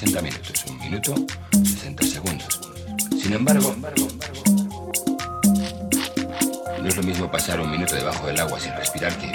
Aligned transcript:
Una 0.00 0.20
hora, 0.20 0.20
60 0.20 0.22
minutos. 0.22 0.64
Un 0.68 0.78
minuto, 0.78 1.14
60 1.52 2.04
segundos. 2.04 2.60
Sin 3.20 3.32
embargo, 3.32 3.74
no 6.80 6.88
es 6.88 6.96
lo 6.96 7.02
mismo 7.02 7.30
pasar 7.30 7.60
un 7.60 7.70
minuto 7.70 7.94
debajo 7.94 8.26
del 8.26 8.38
agua 8.40 8.60
sin 8.60 8.72
respirar 8.74 9.16
que 9.18 9.32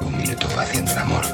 un 0.00 0.16
minuto 0.16 0.48
haciendo 0.58 0.92
el 0.92 0.98
amor. 0.98 1.31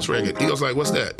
House 0.00 0.08
record. 0.08 0.38
He 0.40 0.46
goes 0.46 0.62
like, 0.62 0.76
What's 0.76 0.90
that? 0.92 1.19